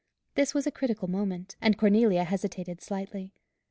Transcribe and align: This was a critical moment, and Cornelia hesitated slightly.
This 0.33 0.55
was 0.55 0.65
a 0.65 0.71
critical 0.71 1.07
moment, 1.07 1.55
and 1.61 1.77
Cornelia 1.77 2.23
hesitated 2.23 2.81
slightly. 2.81 3.33